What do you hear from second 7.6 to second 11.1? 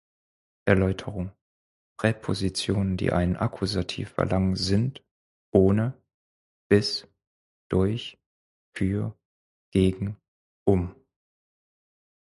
"durch", "für", "gegen", "um".